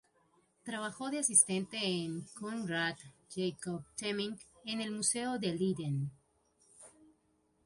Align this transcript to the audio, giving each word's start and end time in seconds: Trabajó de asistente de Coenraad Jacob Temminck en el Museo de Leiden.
Trabajó 0.63 1.11
de 1.11 1.19
asistente 1.19 1.77
de 1.77 2.23
Coenraad 2.39 2.95
Jacob 3.29 3.83
Temminck 3.95 4.41
en 4.65 4.81
el 4.81 4.89
Museo 4.89 5.37
de 5.37 5.53
Leiden. 5.53 6.09